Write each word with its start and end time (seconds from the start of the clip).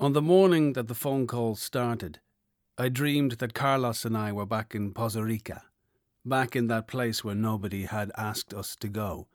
On 0.00 0.14
the 0.14 0.22
morning 0.22 0.72
that 0.72 0.88
the 0.88 0.94
phone 0.94 1.26
call 1.26 1.56
started, 1.56 2.20
I 2.78 2.88
dreamed 2.88 3.32
that 3.32 3.52
Carlos 3.52 4.06
and 4.06 4.16
I 4.16 4.32
were 4.32 4.46
back 4.46 4.74
in 4.74 4.94
Poza 4.94 5.22
Rica, 5.22 5.64
back 6.24 6.56
in 6.56 6.68
that 6.68 6.88
place 6.88 7.22
where 7.22 7.34
nobody 7.34 7.84
had 7.84 8.10
asked 8.16 8.54
us 8.54 8.76
to 8.76 8.88
go, 8.88 9.28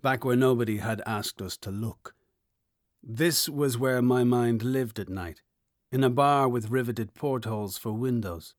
back 0.00 0.24
where 0.24 0.34
nobody 0.34 0.78
had 0.78 1.02
asked 1.04 1.42
us 1.42 1.58
to 1.58 1.70
look. 1.70 2.14
This 3.02 3.50
was 3.50 3.76
where 3.76 4.00
my 4.00 4.24
mind 4.24 4.62
lived 4.62 4.98
at 4.98 5.10
night, 5.10 5.42
in 5.92 6.02
a 6.02 6.08
bar 6.08 6.48
with 6.48 6.70
riveted 6.70 7.12
portholes 7.12 7.76
for 7.76 7.92
windows, 7.92 8.54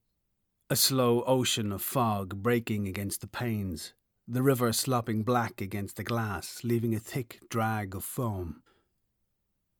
a 0.70 0.76
slow 0.76 1.24
ocean 1.24 1.72
of 1.72 1.82
fog 1.82 2.44
breaking 2.44 2.88
against 2.88 3.22
the 3.22 3.28
panes, 3.28 3.96
the 4.28 4.44
river 4.44 4.72
slopping 4.72 5.24
black 5.24 5.62
against 5.62 5.96
the 5.96 6.04
glass, 6.04 6.60
leaving 6.64 6.94
a 6.94 7.00
thick 7.00 7.40
drag 7.50 7.96
of 7.96 8.04
foam. 8.04 8.62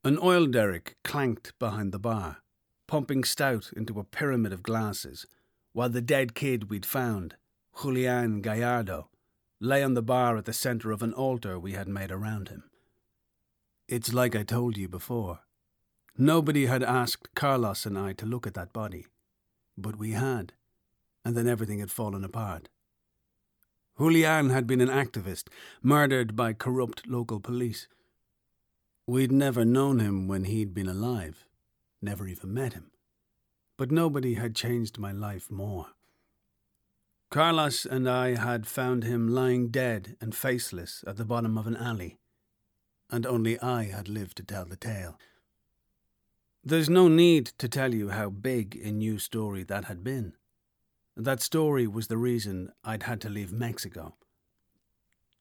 An 0.02 0.18
oil 0.22 0.46
derrick 0.46 0.96
clanked 1.04 1.58
behind 1.60 1.92
the 1.92 2.00
bar, 2.00 2.38
pumping 2.88 3.26
stout 3.26 3.72
into 3.76 4.00
a 4.00 4.06
pyramid 4.06 4.54
of 4.54 4.64
glasses, 4.64 5.26
while 5.74 5.90
the 5.90 6.02
dead 6.02 6.34
kid 6.34 6.70
we'd 6.70 6.86
found, 6.86 7.36
Julian 7.82 8.42
Gallardo, 8.42 9.10
lay 9.60 9.84
on 9.84 9.96
the 9.96 10.02
bar 10.02 10.38
at 10.38 10.46
the 10.46 10.54
centre 10.54 10.92
of 10.92 11.04
an 11.04 11.14
altar 11.14 11.60
we 11.60 11.74
had 11.74 11.90
made 11.90 12.12
around 12.12 12.48
him. 12.48 12.64
It's 13.90 14.14
like 14.14 14.38
I 14.38 14.44
told 14.44 14.78
you 14.78 14.88
before. 14.88 15.40
Nobody 16.18 16.68
had 16.68 16.82
asked 16.82 17.36
Carlos 17.36 17.86
and 17.86 17.98
I 17.98 18.14
to 18.14 18.26
look 18.26 18.48
at 18.48 18.54
that 18.54 18.72
body, 18.72 19.06
but 19.78 19.98
we 19.98 20.12
had, 20.12 20.54
and 21.26 21.36
then 21.36 21.48
everything 21.48 21.80
had 21.80 21.92
fallen 21.92 22.24
apart. 22.24 22.70
Julian 23.98 24.50
had 24.50 24.66
been 24.66 24.80
an 24.80 24.88
activist, 24.88 25.50
murdered 25.84 26.38
by 26.38 26.54
corrupt 26.54 27.06
local 27.06 27.42
police. 27.42 27.90
We'd 29.10 29.32
never 29.32 29.66
known 29.66 29.98
him 29.98 30.28
when 30.28 30.44
he'd 30.44 30.72
been 30.72 30.88
alive, 30.88 31.48
never 32.00 32.28
even 32.28 32.54
met 32.54 32.74
him. 32.74 32.92
But 33.76 33.90
nobody 33.90 34.36
had 34.36 34.56
changed 34.56 35.00
my 35.00 35.12
life 35.12 35.50
more. 35.50 35.88
Carlos 37.32 37.88
and 37.88 38.08
I 38.08 38.36
had 38.36 38.68
found 38.68 39.04
him 39.04 39.28
lying 39.28 39.70
dead 39.70 40.16
and 40.22 40.36
faceless 40.36 41.04
at 41.08 41.18
the 41.18 41.26
bottom 41.26 41.58
of 41.58 41.66
an 41.66 41.76
alley, 41.76 42.20
and 43.10 43.26
only 43.26 43.60
I 43.60 43.86
had 43.86 44.10
lived 44.10 44.38
to 44.38 44.44
tell 44.44 44.66
the 44.66 44.76
tale. 44.76 45.18
There's 46.64 46.88
no 46.88 47.08
need 47.08 47.48
to 47.58 47.68
tell 47.68 47.96
you 47.96 48.10
how 48.10 48.30
big 48.30 48.80
a 48.84 48.92
new 48.92 49.18
story 49.18 49.64
that 49.64 49.86
had 49.86 50.04
been. 50.04 50.34
That 51.18 51.42
story 51.42 51.88
was 51.88 52.10
the 52.10 52.18
reason 52.18 52.74
I'd 52.84 53.02
had 53.10 53.22
to 53.22 53.30
leave 53.30 53.52
Mexico. 53.52 54.14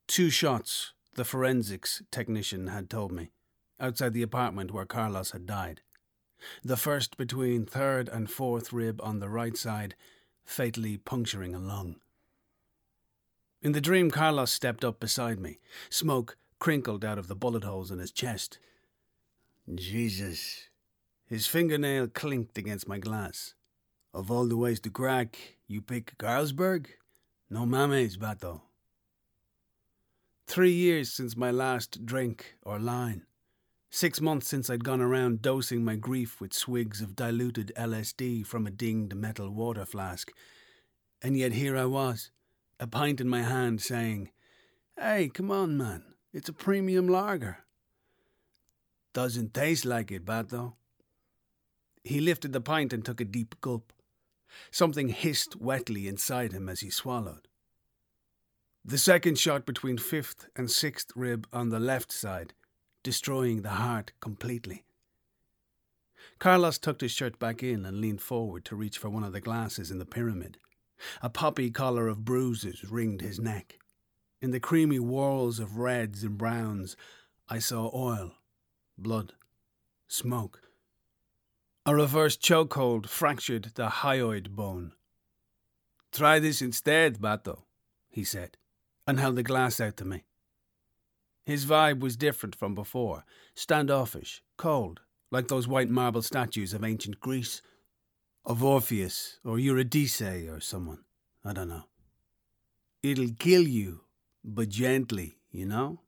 Two 0.07 0.31
shots, 0.31 0.95
the 1.17 1.25
forensics 1.27 2.01
technician 2.11 2.69
had 2.69 2.89
told 2.89 3.13
me 3.13 3.29
outside 3.81 4.13
the 4.13 4.23
apartment 4.23 4.73
where 4.73 4.85
Carlos 4.85 5.33
had 5.33 5.47
died. 5.47 5.81
The 6.65 6.77
first 6.77 7.17
between 7.17 7.67
third 7.67 8.09
and 8.09 8.31
fourth 8.31 8.73
rib 8.73 9.01
on 9.03 9.21
the 9.21 9.29
right 9.29 9.57
side, 9.57 9.95
fatally 10.45 10.97
puncturing 10.97 11.55
a 11.55 11.59
lung. 11.59 11.97
In 13.61 13.73
the 13.73 13.81
dream, 13.81 14.11
Carlos 14.11 14.53
stepped 14.53 14.85
up 14.85 15.01
beside 15.01 15.41
me. 15.41 15.59
Smoke 15.91 16.37
crinkled 16.59 17.05
out 17.05 17.19
of 17.19 17.27
the 17.27 17.35
bullet 17.35 17.65
holes 17.65 17.91
in 17.91 17.99
his 17.99 18.13
chest. 18.13 18.59
Jesus. 19.75 20.69
His 21.27 21.47
fingernail 21.47 22.09
clinked 22.09 22.57
against 22.57 22.89
my 22.89 22.99
glass. 22.99 23.55
Of 24.15 24.31
all 24.31 24.47
the 24.47 24.57
ways 24.57 24.81
to 24.81 24.91
crack, 24.91 25.59
you 25.67 25.83
pick 25.83 26.17
Carlsberg? 26.19 26.87
No 27.51 27.67
mames, 27.67 28.17
Bato. 28.17 28.63
Three 30.47 30.73
years 30.73 31.13
since 31.13 31.37
my 31.37 31.51
last 31.51 32.07
drink 32.07 32.57
or 32.63 32.79
line. 32.79 33.27
Six 33.91 34.21
months 34.21 34.49
since 34.49 34.69
I'd 34.69 34.85
gone 34.85 35.01
around 35.01 35.41
dosing 35.41 35.83
my 35.83 35.97
grief 35.97 36.41
with 36.41 36.53
swigs 36.53 37.01
of 37.01 37.17
diluted 37.17 37.73
LSD 37.77 38.45
from 38.47 38.67
a 38.67 38.71
dinged 38.71 39.15
metal 39.15 39.49
water 39.49 39.87
flask. 39.87 40.31
And 41.23 41.37
yet 41.37 41.53
here 41.53 41.77
I 41.77 41.87
was, 41.87 42.31
a 42.79 42.87
pint 42.87 43.21
in 43.21 43.29
my 43.29 43.43
hand, 43.43 43.81
saying, 43.81 44.31
Hey, 44.99 45.31
come 45.33 45.51
on, 45.51 45.77
man, 45.77 46.05
it's 46.33 46.51
a 46.51 46.53
premium 46.53 47.09
lager. 47.09 47.65
Doesn't 49.15 49.55
taste 49.55 49.87
like 49.87 50.13
it, 50.13 50.25
Bato. 50.25 50.75
He 52.05 52.21
lifted 52.21 52.53
the 52.53 52.61
pint 52.61 52.93
and 52.93 53.05
took 53.05 53.21
a 53.21 53.25
deep 53.25 53.61
gulp. 53.61 53.93
Something 54.71 55.09
hissed 55.09 55.57
wetly 55.57 56.07
inside 56.09 56.53
him 56.53 56.69
as 56.69 56.81
he 56.81 56.91
swallowed. 56.91 57.49
The 58.85 58.99
second 58.99 59.39
shot 59.39 59.67
between 59.67 59.99
fifth 59.99 60.47
and 60.55 60.71
sixth 60.71 61.11
rib 61.17 61.47
on 61.53 61.71
the 61.71 61.81
left 61.81 62.13
side 62.13 62.53
destroying 63.03 63.63
the 63.63 63.71
heart 63.71 64.13
completely. 64.21 64.85
Carlos 66.39 66.79
tucked 66.79 67.01
his 67.01 67.11
shirt 67.11 67.39
back 67.39 67.63
in 67.63 67.85
and 67.85 68.01
leaned 68.01 68.21
forward 68.21 68.65
to 68.65 68.77
reach 68.77 68.99
for 68.99 69.11
one 69.11 69.25
of 69.25 69.33
the 69.33 69.41
glasses 69.41 69.91
in 69.91 69.99
the 69.99 70.07
pyramid. 70.07 70.59
A 71.23 71.31
poppy 71.31 71.71
collar 71.71 72.09
of 72.09 72.25
bruises 72.25 72.85
ringed 72.91 73.21
his 73.21 73.41
neck. 73.41 73.79
In 74.41 74.53
the 74.53 74.61
creamy 74.61 74.99
whorls 74.99 75.59
of 75.59 75.79
reds 75.79 76.23
and 76.23 76.39
browns, 76.39 76.97
I 77.49 77.59
saw 77.59 77.91
oil, 77.95 78.33
blood, 78.97 79.33
smoke. 80.07 80.63
A 81.85 81.95
reverse 81.95 82.37
chokehold 82.37 83.09
fractured 83.09 83.73
the 83.75 83.89
hyoid 83.89 84.51
bone. 84.51 84.93
Try 86.13 86.39
this 86.39 86.63
instead, 86.63 87.19
Bato, 87.19 87.63
he 88.09 88.25
said, 88.25 88.57
and 89.07 89.19
held 89.19 89.37
the 89.37 89.43
glass 89.43 89.81
out 89.81 89.97
to 89.99 90.05
me. 90.05 90.25
His 91.49 91.65
vibe 91.65 92.01
was 92.01 92.19
different 92.19 92.55
from 92.55 92.75
before 92.75 93.25
standoffish, 93.55 94.43
cold, 94.59 95.01
like 95.31 95.49
those 95.49 95.67
white 95.67 95.89
marble 95.89 96.21
statues 96.21 96.75
of 96.75 96.85
ancient 96.85 97.21
Greece. 97.21 97.63
Of 98.45 98.63
Orpheus 98.63 99.41
or 99.47 99.59
Eurydice 99.59 100.21
or 100.21 100.61
someone. 100.61 101.05
I 101.43 101.55
don't 101.55 101.71
know. 101.71 101.85
It'll 103.03 103.33
kill 103.39 103.63
you, 103.63 104.03
but 104.45 104.69
gently, 104.69 105.39
you 105.51 105.65
know? 105.65 106.01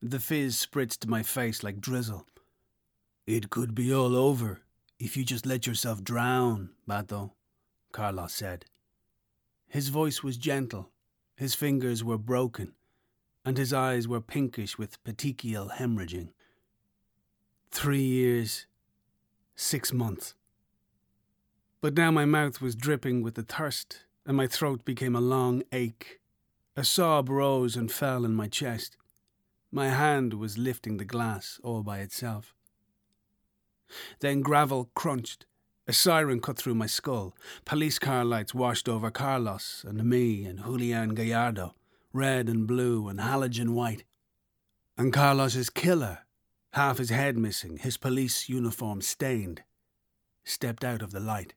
The 0.00 0.20
fizz 0.20 0.64
spritzed 0.64 1.08
my 1.08 1.24
face 1.24 1.64
like 1.64 1.80
drizzle. 1.80 2.24
It 3.26 3.50
could 3.50 3.74
be 3.74 3.92
all 3.92 4.14
over 4.14 4.60
if 5.00 5.16
you 5.16 5.24
just 5.24 5.44
let 5.44 5.66
yourself 5.66 6.04
drown, 6.04 6.70
Bato, 6.88 7.32
Carlos 7.90 8.32
said. 8.32 8.66
His 9.66 9.88
voice 9.88 10.22
was 10.22 10.36
gentle. 10.36 10.92
His 11.36 11.56
fingers 11.56 12.04
were 12.04 12.16
broken 12.16 12.74
and 13.44 13.58
his 13.58 13.72
eyes 13.72 14.06
were 14.06 14.20
pinkish 14.20 14.78
with 14.78 15.02
petechial 15.04 15.72
hemorrhaging. 15.76 16.28
Three 17.70 18.02
years, 18.02 18.66
six 19.56 19.92
months. 19.92 20.34
But 21.80 21.94
now 21.94 22.10
my 22.10 22.24
mouth 22.24 22.60
was 22.60 22.76
dripping 22.76 23.22
with 23.22 23.34
the 23.34 23.42
thirst, 23.42 24.04
and 24.24 24.36
my 24.36 24.46
throat 24.46 24.84
became 24.84 25.16
a 25.16 25.20
long 25.20 25.62
ache. 25.72 26.20
A 26.76 26.84
sob 26.84 27.28
rose 27.28 27.76
and 27.76 27.90
fell 27.90 28.24
in 28.24 28.34
my 28.34 28.48
chest. 28.48 28.96
My 29.72 29.88
hand 29.88 30.34
was 30.34 30.56
lifting 30.58 30.98
the 30.98 31.04
glass 31.04 31.58
all 31.62 31.82
by 31.82 31.98
itself. 31.98 32.54
Then 34.20 34.40
gravel 34.40 34.90
crunched. 34.94 35.46
A 35.88 35.92
siren 35.92 36.40
cut 36.40 36.56
through 36.56 36.76
my 36.76 36.86
skull. 36.86 37.34
Police 37.64 37.98
car 37.98 38.24
lights 38.24 38.54
washed 38.54 38.88
over 38.88 39.10
Carlos 39.10 39.84
and 39.86 40.04
me 40.04 40.44
and 40.44 40.62
Julian 40.62 41.14
Gallardo 41.14 41.74
red 42.12 42.48
and 42.48 42.66
blue 42.66 43.08
and 43.08 43.20
halogen 43.20 43.70
white. 43.70 44.04
And 44.96 45.12
Carlos's 45.12 45.70
killer, 45.70 46.20
half 46.72 46.98
his 46.98 47.10
head 47.10 47.36
missing, 47.38 47.78
his 47.78 47.96
police 47.96 48.48
uniform 48.48 49.00
stained, 49.00 49.62
stepped 50.44 50.84
out 50.84 51.02
of 51.02 51.12
the 51.12 51.20
light. 51.20 51.54